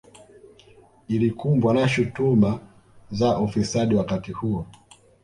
Ilikumbwa 1.07 1.73
na 1.73 1.87
shutuma 1.89 2.59
za 3.11 3.39
ufisadi 3.39 3.95
wakati 3.95 4.31
huo 4.31 4.65